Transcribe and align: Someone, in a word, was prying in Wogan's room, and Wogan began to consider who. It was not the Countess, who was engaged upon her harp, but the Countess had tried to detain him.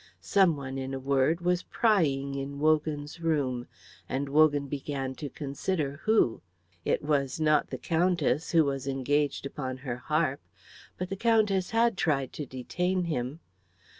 Someone, 0.19 0.79
in 0.79 0.95
a 0.95 0.99
word, 0.99 1.41
was 1.41 1.61
prying 1.61 2.33
in 2.33 2.57
Wogan's 2.57 3.19
room, 3.21 3.67
and 4.09 4.29
Wogan 4.29 4.65
began 4.65 5.13
to 5.13 5.29
consider 5.29 5.97
who. 6.05 6.41
It 6.83 7.03
was 7.03 7.39
not 7.39 7.69
the 7.69 7.77
Countess, 7.77 8.49
who 8.49 8.65
was 8.65 8.87
engaged 8.87 9.45
upon 9.45 9.77
her 9.85 9.97
harp, 9.97 10.41
but 10.97 11.09
the 11.09 11.15
Countess 11.15 11.69
had 11.69 11.97
tried 11.99 12.33
to 12.33 12.47
detain 12.47 13.03
him. 13.03 13.41